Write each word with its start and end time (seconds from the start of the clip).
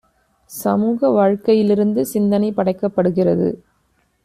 சமூக 0.49 1.09
வாழ்க்கையிலிருந்து 1.09 2.05
சிந்தனை 2.05 2.51
படைக்கப்படுகிறது. 2.51 3.49